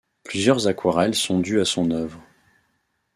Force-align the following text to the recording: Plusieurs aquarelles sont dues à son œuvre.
Plusieurs 0.23 0.65
aquarelles 0.65 1.13
sont 1.13 1.39
dues 1.41 1.61
à 1.61 1.65
son 1.65 1.91
œuvre. 1.91 2.19